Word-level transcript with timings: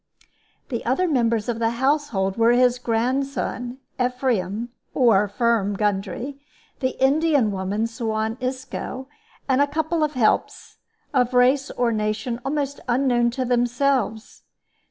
The 0.69 0.83
other 0.83 1.07
members 1.07 1.47
of 1.47 1.59
the 1.59 1.69
household 1.77 2.35
were 2.35 2.53
his 2.53 2.79
grandson 2.79 3.77
Ephraim 4.03 4.69
(or 4.95 5.27
"Firm" 5.27 5.75
Gundry), 5.75 6.39
the 6.79 6.99
Indian 6.99 7.51
woman 7.51 7.85
Suan 7.85 8.35
Isco, 8.39 9.07
and 9.47 9.61
a 9.61 9.67
couple 9.67 10.03
of 10.03 10.13
helps, 10.15 10.77
of 11.13 11.35
race 11.35 11.69
or 11.69 11.91
nation 11.91 12.41
almost 12.43 12.79
unknown 12.89 13.29
to 13.29 13.45
themselves. 13.45 14.41